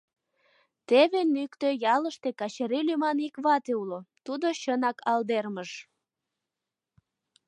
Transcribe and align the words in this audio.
Теве 0.87 1.21
Нӱктӧ 1.35 1.69
ялыште 1.95 2.29
Качырий 2.39 2.85
лӱман 2.87 3.17
ик 3.27 3.35
вате 3.45 3.73
уло, 3.81 3.99
тудо 4.25 4.47
чынак 4.61 4.97
алдермыж. 5.11 5.71